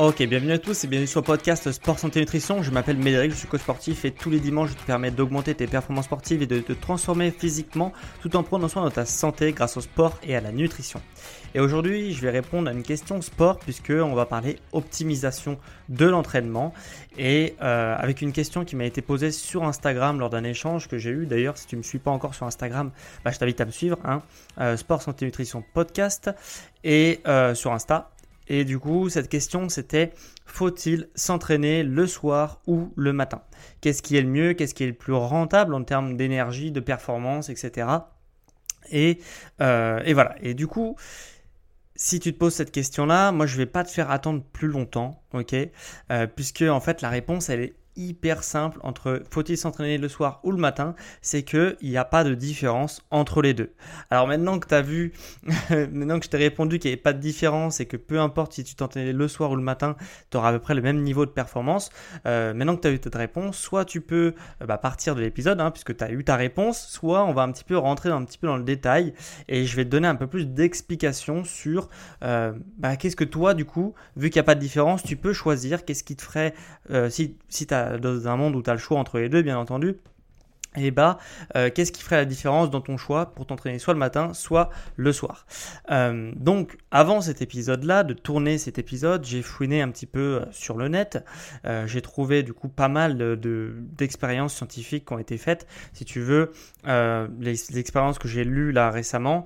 [0.00, 2.62] Ok, bienvenue à tous et bienvenue sur le podcast Sport Santé Nutrition.
[2.62, 5.56] Je m'appelle Médéric, je suis coach sportif et tous les dimanches je te permets d'augmenter
[5.56, 9.50] tes performances sportives et de te transformer physiquement tout en prenant soin de ta santé
[9.50, 11.02] grâce au sport et à la nutrition.
[11.52, 16.06] Et aujourd'hui, je vais répondre à une question sport puisque on va parler optimisation de
[16.06, 16.72] l'entraînement
[17.18, 20.96] et euh, avec une question qui m'a été posée sur Instagram lors d'un échange que
[20.96, 21.26] j'ai eu.
[21.26, 22.92] D'ailleurs, si tu me suis pas encore sur Instagram,
[23.24, 24.22] bah, je t'invite à me suivre, hein,
[24.60, 26.30] euh, Sport Santé Nutrition podcast
[26.84, 28.12] et euh, sur Insta
[28.48, 30.12] et du coup, cette question, c'était
[30.46, 33.42] faut-il s'entraîner le soir ou le matin?
[33.80, 34.54] Qu'est-ce qui est le mieux?
[34.54, 37.88] Qu'est-ce qui est le plus rentable en termes d'énergie, de performance, etc.
[38.90, 39.18] Et,
[39.60, 40.34] euh, et, voilà.
[40.40, 40.96] Et du coup,
[41.94, 44.68] si tu te poses cette question-là, moi, je ne vais pas te faire attendre plus
[44.68, 45.54] longtemps, ok?
[46.10, 50.40] Euh, Puisque, en fait, la réponse, elle est hyper simple entre faut-il s'entraîner le soir
[50.44, 53.72] ou le matin, c'est qu'il n'y a pas de différence entre les deux.
[54.10, 55.12] Alors maintenant que tu as vu,
[55.70, 58.52] maintenant que je t'ai répondu qu'il n'y avait pas de différence et que peu importe
[58.52, 59.96] si tu t'entraînais le soir ou le matin,
[60.30, 61.90] tu auras à peu près le même niveau de performance,
[62.26, 65.20] euh, maintenant que tu as eu ta réponse, soit tu peux euh, bah, partir de
[65.20, 68.10] l'épisode hein, puisque tu as eu ta réponse, soit on va un petit peu rentrer
[68.10, 69.12] un petit peu dans le détail
[69.48, 71.88] et je vais te donner un peu plus d'explications sur
[72.22, 75.16] euh, bah, qu'est-ce que toi du coup, vu qu'il n'y a pas de différence, tu
[75.16, 76.54] peux choisir qu'est-ce qui te ferait
[77.10, 79.42] si, si tu as dans un monde où tu as le choix entre les deux,
[79.42, 79.96] bien entendu,
[80.76, 81.18] et bah,
[81.56, 84.70] euh, qu'est-ce qui ferait la différence dans ton choix pour t'entraîner soit le matin, soit
[84.96, 85.46] le soir
[85.90, 90.44] euh, Donc, avant cet épisode-là, de tourner cet épisode, j'ai fouiné un petit peu euh,
[90.50, 91.24] sur le net.
[91.86, 93.16] j'ai trouvé du coup pas mal
[93.96, 95.66] d'expériences de, scientifiques qui ont été faites.
[95.92, 96.52] Si tu veux,
[96.84, 99.44] les, les, expériences que j'ai lues là récemment,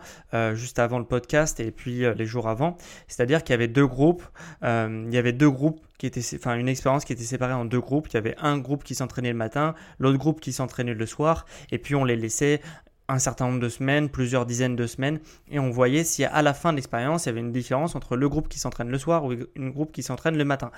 [0.55, 2.77] juste avant le podcast et puis les jours avant,
[3.09, 4.23] c'est-à-dire qu'il y avait deux groupes.
[4.63, 7.81] il y avait deux groupes qui était, enfin une expérience qui était séparée en deux
[7.81, 8.09] groupes.
[8.09, 11.12] Il y avait un groupe qui s'entraînait le matin, l'autre groupe qui s'entraînait le soir,
[11.71, 12.61] et puis on les laissait
[13.09, 15.21] un certain nombre de semaines, plusieurs dizaines de semaines,
[15.51, 18.17] et on voyait si à la fin de l'expérience, il y avait une différence entre
[18.17, 20.71] le groupe qui s'entraîne le soir ou un groupe qui s'entraîne le matin.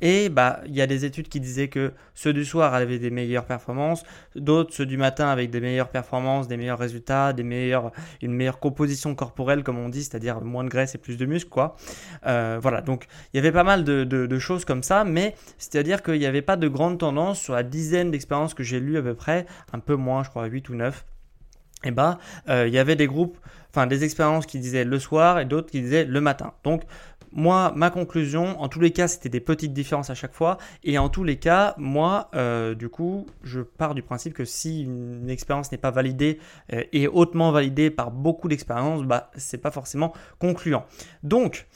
[0.00, 3.10] Et bah, il y a des études qui disaient que ceux du soir avaient des
[3.10, 4.02] meilleures performances,
[4.34, 8.60] d'autres ceux du matin avec des meilleures performances, des meilleurs résultats, des meilleurs, une meilleure
[8.60, 11.76] composition corporelle, comme on dit, c'est-à-dire moins de graisse et plus de muscles, quoi.
[12.26, 16.02] Euh, voilà, donc il y avait pas mal de, de choses comme ça, mais c'est-à-dire
[16.02, 19.02] qu'il n'y avait pas de grande tendance sur la dizaine d'expériences que j'ai lues à
[19.02, 21.04] peu près, un peu moins, je crois 8 ou 9
[21.84, 22.18] et eh ben,
[22.48, 23.38] euh, il y avait des groupes,
[23.70, 26.52] enfin des expériences qui disaient le soir et d'autres qui disaient le matin.
[26.64, 26.82] Donc
[27.30, 30.58] moi, ma conclusion, en tous les cas, c'était des petites différences à chaque fois.
[30.82, 34.82] Et en tous les cas, moi, euh, du coup, je pars du principe que si
[34.82, 36.38] une expérience n'est pas validée
[36.72, 40.84] euh, et hautement validée par beaucoup d'expériences, bah, c'est pas forcément concluant.
[41.22, 41.66] Donc,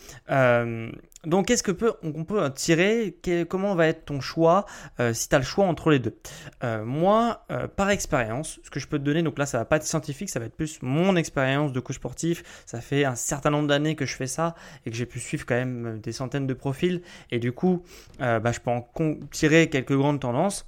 [1.25, 3.17] donc, qu'est-ce que peut, on peut tirer?
[3.49, 4.67] Comment va être ton choix
[4.99, 6.17] euh, si tu as le choix entre les deux?
[6.65, 9.65] Euh, Moi, euh, par expérience, ce que je peux te donner, donc là, ça va
[9.65, 12.63] pas être scientifique, ça va être plus mon expérience de coach sportif.
[12.67, 15.47] Ça fait un certain nombre d'années que je fais ça et que j'ai pu suivre
[15.47, 17.03] quand même des centaines de profils.
[17.31, 17.85] Et du coup,
[18.19, 18.89] bah, je peux en
[19.31, 20.67] tirer quelques grandes tendances.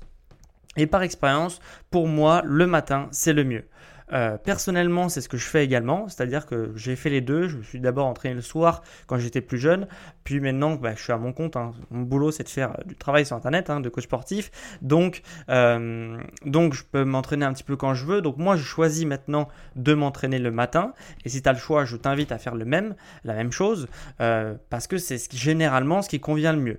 [0.76, 1.60] Et par expérience,
[1.90, 3.64] pour moi, le matin, c'est le mieux.
[4.12, 7.48] Euh, personnellement, c'est ce que je fais également, c'est-à-dire que j'ai fait les deux.
[7.48, 9.86] Je me suis d'abord entraîné le soir quand j'étais plus jeune,
[10.24, 11.56] puis maintenant bah, je suis à mon compte.
[11.56, 11.72] Hein.
[11.90, 14.50] Mon boulot, c'est de faire euh, du travail sur Internet, hein, de coach sportif.
[14.82, 18.20] Donc, euh, donc je peux m'entraîner un petit peu quand je veux.
[18.20, 20.92] Donc moi, je choisis maintenant de m'entraîner le matin.
[21.24, 23.88] Et si tu as le choix, je t'invite à faire le même, la même chose,
[24.18, 26.78] parce que c'est généralement ce qui convient le mieux.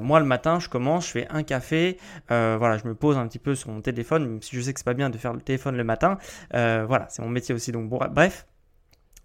[0.00, 3.38] moi, le matin, je commence, je fais un café, voilà, je me pose un petit
[3.38, 5.40] peu sur mon téléphone, même si je sais que c'est pas bien de faire le
[5.40, 6.18] téléphone le matin.
[6.86, 7.72] Voilà, c'est mon métier aussi.
[7.72, 8.46] Donc bref,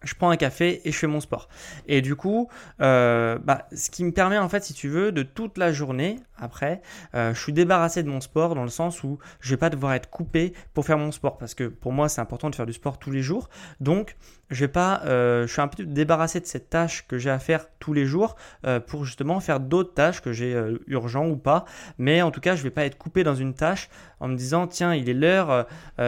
[0.03, 1.47] je prends un café et je fais mon sport.
[1.87, 2.49] Et du coup,
[2.81, 6.17] euh, bah, ce qui me permet en fait, si tu veux, de toute la journée,
[6.41, 6.81] après,
[7.15, 9.93] euh, je suis débarrassé de mon sport dans le sens où je vais pas devoir
[9.93, 12.73] être coupé pour faire mon sport parce que pour moi c'est important de faire du
[12.73, 13.47] sport tous les jours.
[13.79, 14.17] Donc
[14.49, 17.39] je vais pas, euh, je suis un peu débarrassé de cette tâche que j'ai à
[17.39, 18.35] faire tous les jours
[18.65, 21.63] euh, pour justement faire d'autres tâches que j'ai urgent ou pas.
[21.99, 23.89] Mais en tout cas, je vais pas être coupé dans une tâche
[24.19, 25.67] en me disant tiens il est l'heure,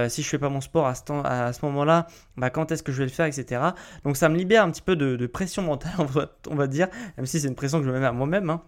[0.10, 2.08] si je fais pas mon sport à ce, temps, à ce moment-là,
[2.38, 3.62] bah, quand est-ce que je vais le faire, etc.
[4.04, 5.92] Donc ça me libère un petit peu de, pression mentale,
[6.50, 6.88] on va, dire,
[7.18, 8.50] même si c'est une pression que je me mets à moi-même.
[8.50, 8.62] Hein.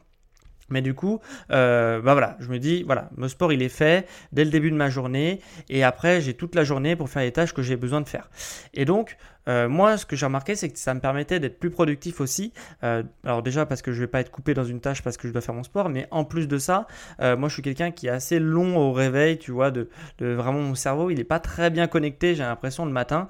[0.69, 1.19] Mais du coup,
[1.51, 4.71] euh, bah voilà, je me dis, voilà, mon sport il est fait dès le début
[4.71, 7.75] de ma journée et après j'ai toute la journée pour faire les tâches que j'ai
[7.75, 8.29] besoin de faire.
[8.73, 9.17] Et donc,
[9.47, 12.53] euh, moi, ce que j'ai remarqué, c'est que ça me permettait d'être plus productif aussi.
[12.83, 15.27] Euh, alors déjà parce que je vais pas être coupé dans une tâche parce que
[15.27, 16.87] je dois faire mon sport, mais en plus de ça,
[17.21, 19.89] euh, moi je suis quelqu'un qui est assez long au réveil, tu vois, de,
[20.19, 22.35] vraiment mon cerveau, il est pas très bien connecté.
[22.35, 23.27] J'ai l'impression le matin,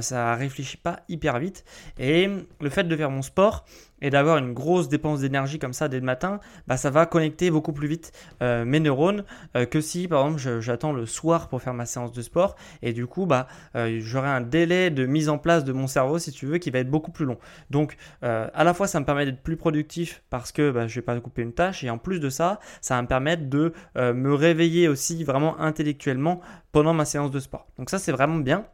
[0.00, 1.64] ça réfléchit pas hyper vite.
[1.98, 2.28] Et
[2.60, 3.64] le fait de faire mon sport,
[4.02, 7.50] et d'avoir une grosse dépense d'énergie comme ça dès le matin, bah, ça va connecter
[7.50, 9.24] beaucoup plus vite mes neurones
[9.70, 13.06] que si par exemple j'attends le soir pour faire ma séance de sport et du
[13.06, 16.58] coup bah, j'aurai un délai de mise en place de mon cerveau, si tu veux,
[16.58, 17.38] qui va être beaucoup plus long.
[17.70, 20.94] Donc, euh, à la fois, ça me permet d'être plus productif parce que bah, je
[20.94, 23.72] vais pas couper une tâche, et en plus de ça, ça va me permettre de
[23.96, 26.40] euh, me réveiller aussi vraiment intellectuellement
[26.72, 27.66] pendant ma séance de sport.
[27.78, 28.64] Donc ça, c'est vraiment bien.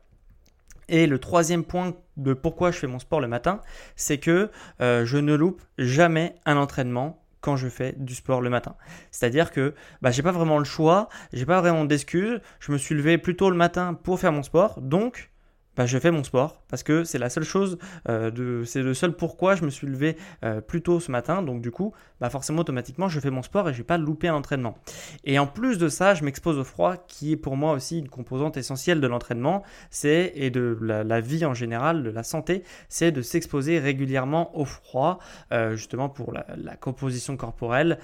[0.88, 3.61] Et le troisième point de pourquoi je fais mon sport le matin,
[3.96, 4.50] c'est que
[4.81, 8.76] euh, je ne loupe jamais un entraînement quand je fais du sport le matin.
[9.11, 12.40] C'est-à-dire que bah, j'ai pas vraiment le choix, j'ai pas vraiment d'excuses.
[12.61, 15.31] Je me suis levé plus tôt le matin pour faire mon sport, donc
[15.76, 17.78] bah, je fais mon sport parce que c'est la seule chose,
[18.08, 21.42] euh, de, c'est le seul pourquoi je me suis levé euh, plus tôt ce matin.
[21.42, 24.28] Donc du coup, bah forcément automatiquement, je fais mon sport et je vais pas louper
[24.28, 24.76] un entraînement.
[25.24, 28.08] Et en plus de ça, je m'expose au froid, qui est pour moi aussi une
[28.08, 33.12] composante essentielle de l'entraînement, c'est et de la, vie en général, de la santé, c'est
[33.12, 35.19] de s'exposer régulièrement au froid,
[35.52, 37.98] euh, justement pour la, la, composition corporelle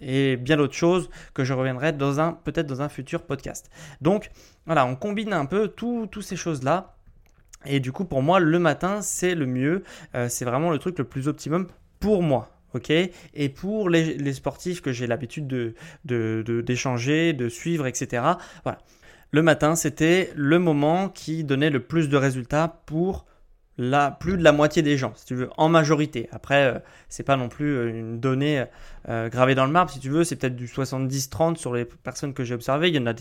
[0.00, 3.70] et bien d'autres choses que je reviendrai dans un peut-être dans un futur podcast.
[4.00, 4.30] Donc
[4.66, 6.94] voilà, on combine un peu toutes ces choses-là.
[7.64, 9.82] Et du coup, pour moi, le matin, c'est le mieux.
[10.14, 11.68] Euh, c'est vraiment le truc le plus optimum
[12.00, 12.50] pour moi.
[12.74, 12.90] ok?
[12.90, 15.74] Et pour les, sportifs que j'ai l'habitude
[16.04, 18.22] d'échanger, de, de, suivre, etc.
[18.64, 18.78] Voilà.
[19.30, 23.24] Le matin, c'était le moment qui donnait le plus de résultats pour
[23.78, 26.28] la, plus de la moitié des gens, si tu veux, en majorité.
[26.32, 28.64] Après, euh, c'est pas non plus euh, une donnée
[29.08, 32.44] gravée dans le marbre, si tu veux, c'est peut-être du 70-30 sur les personnes que
[32.44, 32.88] j'ai observées.
[32.88, 33.14] Il y en a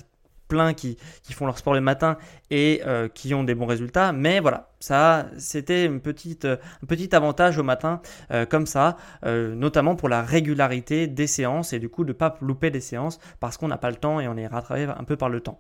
[0.51, 0.98] plein qui,
[1.31, 2.18] font leur sport le matin
[2.50, 4.12] et euh, qui ont des bons résultats.
[4.12, 8.01] Mais voilà, ça, c'était un petit avantage au matin
[8.31, 12.13] euh, comme ça, euh, notamment pour la régularité des séances et du coup de ne
[12.13, 15.06] pas louper des séances parce qu'on n'a pas le temps et on est rattrapé un
[15.06, 15.57] peu par le temps.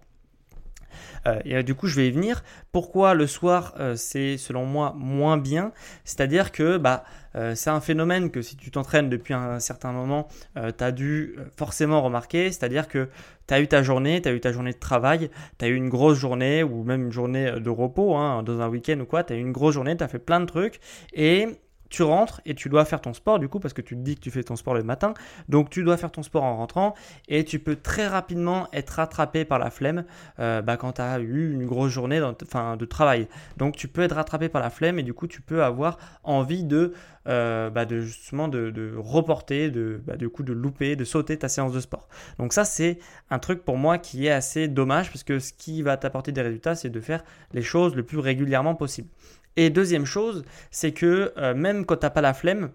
[1.45, 2.43] Et du coup, je vais y venir.
[2.71, 5.71] Pourquoi le soir, c'est selon moi moins bien?
[6.03, 7.03] C'est-à-dire que bah,
[7.35, 10.27] euh, c'est un phénomène que si tu t'entraînes depuis un certain moment,
[10.57, 13.09] euh, tu as dû euh, forcément remarquer, c'est-à-dire que
[13.47, 15.75] tu as eu ta journée, tu as eu ta journée de travail, tu as eu
[15.75, 19.23] une grosse journée ou même une journée de repos hein, dans un week-end ou quoi,
[19.23, 20.79] tu eu une grosse journée, tu as fait plein de trucs
[21.13, 21.47] et
[21.91, 24.15] tu rentres et tu dois faire ton sport du coup parce que tu te dis
[24.15, 25.13] que tu fais ton sport le matin.
[25.49, 26.95] Donc tu dois faire ton sport en rentrant
[27.27, 30.05] et tu peux très rapidement être rattrapé par la flemme
[30.39, 33.27] euh, bah, quand tu as eu une grosse journée de travail.
[33.57, 36.63] Donc tu peux être rattrapé par la flemme et du coup tu peux avoir envie
[36.63, 36.93] de,
[37.27, 42.07] euh, bah, justement de, reporter, de, bah, de louper, de sauter ta séance de sport.
[42.39, 42.99] Donc ça c'est
[43.29, 46.41] un truc pour moi qui est assez dommage parce que ce qui va t'apporter des
[46.41, 47.23] résultats c'est de faire
[47.53, 49.09] les choses le plus régulièrement possible.
[49.57, 52.71] Et deuxième chose, c'est que euh, même quand tu n'as pas la flemme,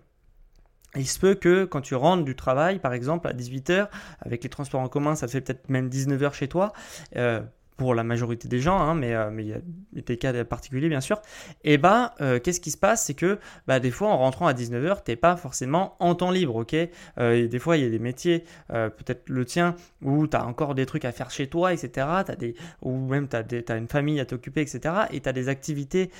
[0.95, 3.89] il se peut que quand tu rentres du travail, par exemple, à 18h,
[4.21, 6.73] avec les transports en commun, ça fait peut-être même 19h chez toi,
[7.17, 7.41] euh,
[7.77, 9.61] pour la majorité des gens, hein, mais euh, il y a
[10.03, 11.21] des cas particuliers bien sûr.
[11.65, 14.53] Et bah, euh, qu'est-ce qui se passe, c'est que bah, des fois en rentrant à
[14.53, 16.75] 19h, t'es pas forcément en temps libre, ok?
[17.19, 20.75] Euh, Des fois il y a des métiers, peut-être le tien, où tu as encore
[20.75, 22.07] des trucs à faire chez toi, etc.
[22.29, 24.95] As des, ou même tu as, une famille à t'occuper, etc.
[25.11, 26.11] Et tu as des activités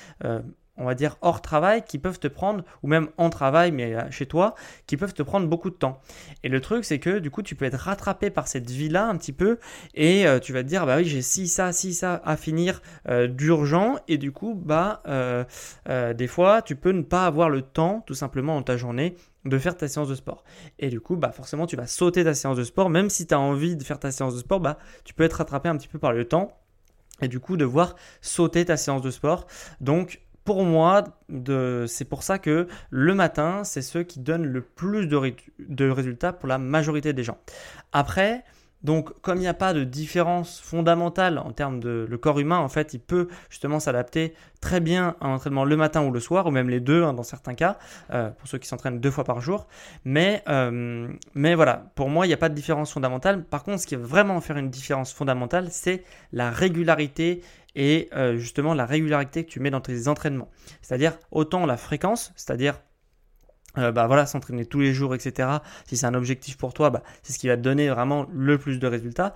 [0.77, 4.09] on va dire hors travail qui peuvent te prendre, ou même en travail mais euh,
[4.11, 4.55] chez toi,
[4.85, 5.99] qui peuvent te prendre beaucoup de temps.
[6.43, 9.17] Et le truc c'est que du coup tu peux être rattrapé par cette vie-là un
[9.17, 9.59] petit peu
[9.93, 12.81] et euh, tu vas te dire bah oui j'ai ci ça, ci ça à finir
[13.09, 15.01] euh, d'urgent et du coup bah
[15.87, 19.15] des fois tu peux ne pas avoir le temps tout simplement dans ta journée
[19.49, 20.43] de faire ta séance de sport.
[20.79, 22.89] Et du coup, bah forcément, tu vas sauter ta séance de sport.
[22.89, 25.33] Même si tu as envie de faire ta séance de sport, bah, tu peux être
[25.33, 26.57] rattrapé un petit peu par le temps.
[27.21, 29.47] Et du coup, devoir sauter ta séance de sport.
[29.81, 31.03] Donc, pour moi,
[31.87, 36.47] c'est pour ça que le matin, c'est ceux qui donnent le plus de, résultats pour
[36.47, 37.37] la majorité des gens.
[37.91, 38.45] Après,
[38.83, 42.59] Donc, comme il n'y a pas de différence fondamentale en termes de le corps humain,
[42.59, 46.19] en fait, il peut justement s'adapter très bien à un entraînement le matin ou le
[46.19, 47.77] soir, ou même les deux hein, dans certains cas,
[48.11, 49.67] euh, pour ceux qui s'entraînent deux fois par jour.
[50.05, 53.43] Mais, euh, mais voilà, pour moi, il n'y a pas de différence fondamentale.
[53.43, 57.41] Par contre, ce qui va vraiment faire une différence fondamentale, c'est la régularité
[57.75, 60.49] et euh, justement la régularité que tu mets dans tes entraînements.
[60.81, 62.79] C'est-à-dire autant la fréquence, c'est-à-dire
[63.77, 65.49] euh, bah voilà, s'entraîner tous les jours, etc.
[65.85, 68.57] Si c'est un objectif pour toi, bah, c'est ce qui va te donner vraiment le
[68.57, 69.33] plus de résultats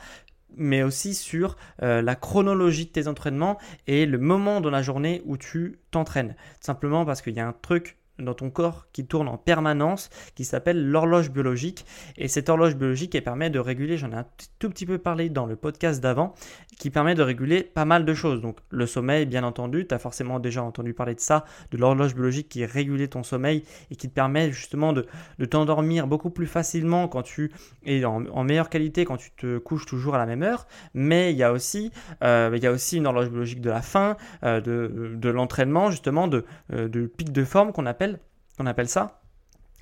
[0.57, 3.57] mais aussi sur euh, la chronologie de tes entraînements
[3.87, 6.35] et le moment dans la journée où tu t'entraînes.
[6.59, 10.45] Simplement parce qu'il y a un truc dans ton corps qui tourne en permanence, qui
[10.45, 11.85] s'appelle l'horloge biologique.
[12.17, 14.25] Et cette horloge biologique, elle permet de réguler, j'en ai un
[14.59, 16.33] tout petit peu parlé dans le podcast d'avant,
[16.79, 18.41] qui permet de réguler pas mal de choses.
[18.41, 22.15] Donc le sommeil, bien entendu, tu as forcément déjà entendu parler de ça, de l'horloge
[22.15, 25.05] biologique qui régule ton sommeil et qui te permet justement de,
[25.49, 27.51] t'endormir beaucoup plus facilement quand tu
[27.85, 30.67] es en, meilleure qualité, quand tu te couches toujours à la même heure.
[30.93, 31.91] Mais il y a aussi,
[32.23, 35.91] euh, il y a aussi une horloge biologique de la faim, euh, de, de l'entraînement,
[35.91, 38.10] justement, de, euh, de pic de forme qu'on appelle
[38.65, 39.21] appelle ça.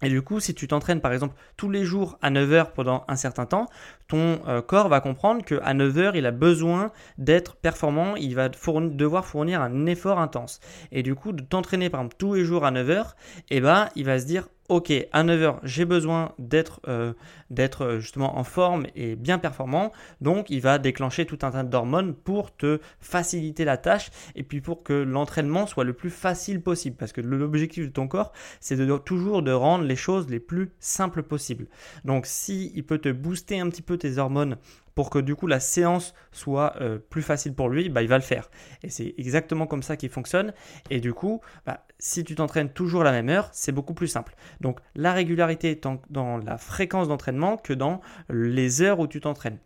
[0.02, 3.16] Et du coup, si tu t'entraînes par exemple tous les jours à 9h pendant un
[3.16, 3.68] certain temps,
[4.08, 9.26] ton euh, corps va comprendre qu'à 9h, il a besoin d'être performant, il va devoir
[9.26, 10.62] fournir un effort intense.
[10.92, 13.14] Et du coup, de t'entraîner par exemple tous les jours à 9h,
[13.50, 17.14] eh ben, il va se dire ok, à 9h, j'ai besoin d'être euh,
[17.60, 19.92] euh, justement en forme et bien performant.
[20.22, 24.62] Donc, il va déclencher tout un tas d'hormones pour te faciliter la tâche et puis
[24.62, 26.96] pour que l'entraînement soit le plus facile possible.
[26.96, 31.24] Parce que l'objectif de ton corps, c'est toujours de rendre les choses les plus simples
[31.24, 31.68] possibles.
[32.06, 34.58] Donc, si peut te booster un petit peu tes hormones
[35.00, 38.18] pour que du coup la séance soit euh, plus facile pour lui, bah, il va
[38.18, 38.50] le faire.
[38.84, 40.52] Et c'est exactement comme ça qu'il fonctionne.
[40.90, 44.36] Et du coup, bah, si tu t'entraînes toujours la même heure, c'est beaucoup plus simple.
[44.60, 49.60] Donc la régularité est dans la fréquence d'entraînement que dans les heures où tu t'entraînes.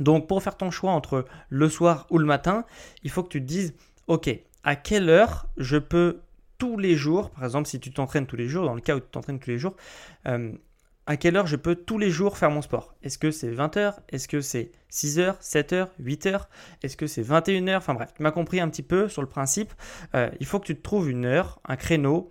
[0.00, 2.66] Donc pour faire ton choix entre le soir ou le matin,
[3.04, 3.72] il faut que tu te dises,
[4.06, 4.28] ok,
[4.64, 6.20] à quelle heure je peux
[6.58, 9.00] tous les jours, par exemple si tu t'entraînes tous les jours, dans le cas où
[9.00, 9.76] tu t'entraînes tous les jours,
[10.28, 10.52] euh,
[11.06, 12.94] à quelle heure je peux tous les jours faire mon sport?
[13.02, 16.46] Est-ce que c'est 20h Est-ce que c'est 6h, 7h, 8h
[16.82, 19.72] Est-ce que c'est 21h Enfin bref, tu m'as compris un petit peu sur le principe.
[20.14, 22.30] Euh, il faut que tu te trouves une heure, un créneau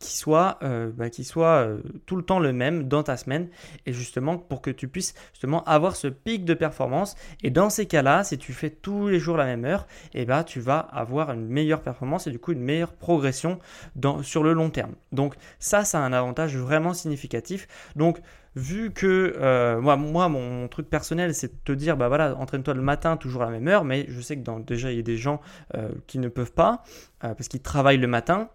[0.00, 3.48] qui soit, euh, bah, soit euh, tout le temps le même dans ta semaine.
[3.86, 7.16] Et justement pour que tu puisses justement avoir ce pic de performance.
[7.42, 10.24] Et dans ces cas-là si tu fais tous les jours la même heure et eh
[10.24, 13.58] bah, tu vas avoir une meilleure performance et du coup une meilleure progression
[13.96, 14.92] dans, sur le long terme.
[15.12, 17.66] Donc ça ça a un avantage vraiment significatif.
[17.96, 18.20] Donc
[18.56, 22.74] vu que euh, moi, moi, mon truc personnel, c'est de te dire, bah voilà, entraîne-toi
[22.74, 25.02] le matin toujours à la même heure, mais je sais que déjà, il y a
[25.02, 25.40] des gens
[26.06, 26.82] qui ne peuvent pas
[27.20, 28.50] parce qu'ils travaillent le matin.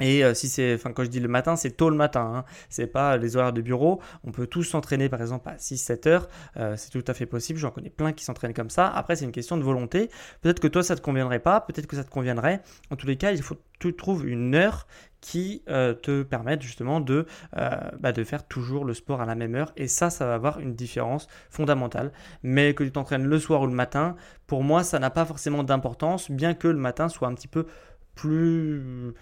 [0.00, 2.44] Et euh, si c'est, enfin quand je dis le matin, c'est tôt le matin, hein.
[2.68, 4.00] c'est pas les horaires de bureau.
[4.24, 7.58] On peut tous s'entraîner par exemple à 6-7 heures, euh, c'est tout à fait possible.
[7.58, 8.88] J'en connais plein qui s'entraînent comme ça.
[8.88, 10.10] Après c'est une question de volonté.
[10.42, 12.62] Peut-être que toi ça te conviendrait pas, peut-être que ça te conviendrait.
[12.90, 14.86] En tous les cas, il faut que tu trouves une heure
[15.22, 19.72] qui euh, te permette justement bah, de faire toujours le sport à la même heure.
[19.76, 22.12] Et ça, ça va avoir une différence fondamentale.
[22.42, 24.14] Mais que tu t'entraînes le soir ou le matin,
[24.46, 27.66] pour moi, ça n'a pas forcément d'importance, bien que le matin soit un petit peu
[28.14, 29.14] plus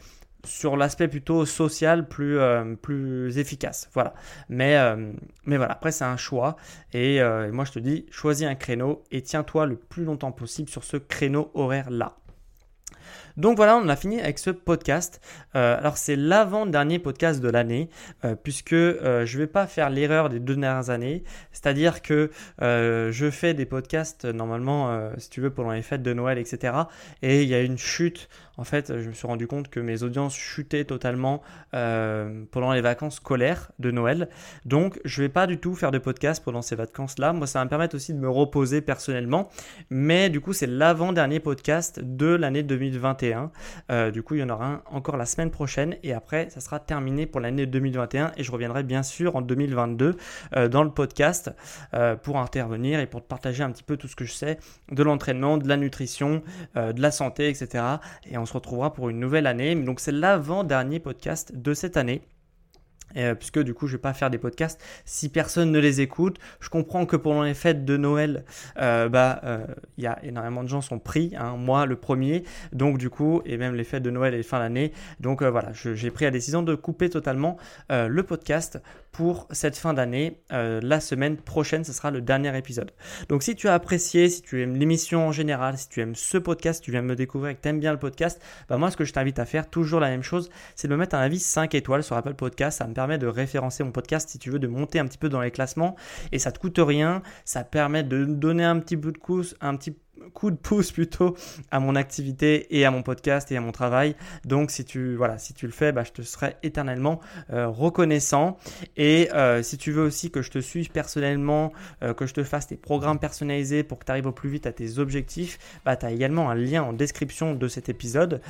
[0.44, 3.88] sur l'aspect plutôt social plus, euh, efficace.
[3.92, 4.14] Voilà.
[4.48, 5.12] Mais, euh,
[5.44, 6.56] mais voilà, après c'est un choix.
[6.92, 10.68] Et euh, moi je te dis, choisis un créneau et tiens-toi le plus longtemps possible
[10.68, 12.16] sur ce créneau horaire-là.
[13.36, 15.20] Donc voilà, on a fini avec ce podcast.
[15.54, 17.90] alors c'est l'avant-dernier podcast de l'année,
[18.44, 21.24] puisque je ne vais pas faire l'erreur des deux dernières années.
[21.50, 26.38] C'est-à-dire que je fais des podcasts normalement, si tu veux, pendant les fêtes de Noël,
[26.38, 26.74] etc.
[27.22, 30.02] Et il y a une chute en fait, je me suis rendu compte que mes
[30.02, 31.42] audiences chutaient totalement
[31.75, 34.28] euh, pendant les vacances scolaires de Noël.
[34.64, 37.32] Donc, je ne vais pas du tout faire de podcast pendant ces vacances-là.
[37.32, 39.49] Moi, ça va me permettre aussi de me reposer personnellement.
[39.90, 43.50] Mais du coup, c'est l'avant-dernier podcast de l'année 2021.
[43.90, 45.96] Euh, du coup, il y en aura un encore la semaine prochaine.
[46.02, 48.32] Et après, ça sera terminé pour l'année 2021.
[48.37, 50.16] Et je reviendrai bien sûr en 2022
[50.56, 51.50] euh, dans le podcast
[52.23, 54.58] pour intervenir et pour te partager un petit peu tout ce que je sais
[54.90, 56.42] de l'entraînement, de la nutrition,
[56.75, 57.84] de la santé, etc.
[58.26, 59.74] Et on se retrouvera pour une nouvelle année.
[59.74, 62.22] Donc c'est l'avant-dernier podcast de cette année.
[63.16, 66.38] Euh, puisque du coup je vais pas faire des podcasts si personne ne les écoute.
[66.58, 68.44] Je comprends que pendant les fêtes de Noël,
[68.78, 69.64] euh, bah euh,
[69.98, 73.40] il y a énormément de gens sont pris, hein, moi le premier, donc du coup
[73.44, 74.92] et même les fêtes de Noël et fin d'année.
[75.20, 77.56] Donc voilà, j'ai pris la décision de couper totalement
[77.90, 78.80] le podcast
[79.14, 80.42] pour cette fin d'année.
[80.52, 82.90] Euh, la semaine prochaine, ce sera le dernier épisode.
[83.28, 86.37] Donc si tu as apprécié, si tu aimes l'émission en général, si tu aimes ce
[86.37, 88.97] podcast, tu viens me découvrir et que tu aimes bien le podcast, bah moi ce
[88.97, 91.38] que je t'invite à faire, toujours la même chose, c'est de me mettre un avis
[91.38, 92.78] 5 étoiles sur Apple Podcast.
[92.78, 95.28] Ça me permet de référencer mon podcast si tu veux, de monter un petit peu
[95.28, 95.94] dans les classements
[96.33, 97.23] et ça te coûte rien.
[97.44, 99.97] Ça permet de donner un petit bout de coup, un petit
[100.33, 101.37] coup de pouce plutôt
[101.71, 104.16] à mon activité et à mon podcast et à mon travail.
[104.45, 108.57] Donc si tu voilà, si tu le fais, bah, je te serai éternellement euh, reconnaissant.
[108.97, 112.43] Et euh, si tu veux aussi que je te suive personnellement, euh, que je te
[112.43, 115.97] fasse des programmes personnalisés pour que tu arrives au plus vite à tes objectifs, bah,
[115.97, 118.40] tu as également un lien en description de cet épisode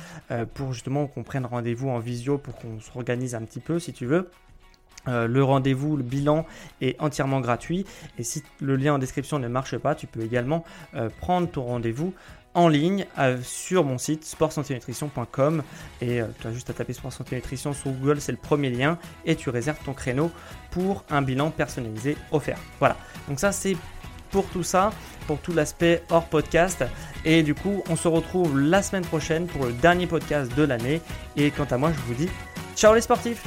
[0.53, 3.93] pour justement qu'on prenne rendez-vous en visio pour qu'on se organise un petit peu si
[3.93, 4.29] tu veux.
[5.07, 6.45] Euh, le rendez-vous, le bilan
[6.81, 7.85] est entièrement gratuit
[8.17, 10.63] et si le lien en description ne marche pas, tu peux également
[10.95, 12.13] euh, prendre ton rendez-vous
[12.53, 15.61] en ligne euh, sur mon site sportsanténutrition.com
[16.01, 18.97] et tu as juste à taper sport santé nutrition sur Google, c'est le premier lien
[19.25, 20.31] et tu réserves ton créneau
[20.71, 22.57] pour un bilan personnalisé offert.
[22.79, 22.95] Voilà,
[23.27, 23.75] donc ça c'est
[24.31, 24.91] pour tout ça,
[25.27, 26.83] pour tout l'aspect hors podcast.
[27.23, 31.01] Et du coup, on se retrouve la semaine prochaine pour le dernier podcast de l'année.
[31.37, 32.29] Et quant à moi, je vous dis
[32.75, 33.43] ciao les sportifs